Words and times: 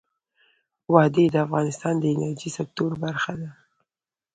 وادي 0.93 1.25
د 1.29 1.35
افغانستان 1.45 1.93
د 1.99 2.05
انرژۍ 2.13 2.49
سکتور 2.57 2.91
برخه 3.03 3.33
ده. 3.41 3.49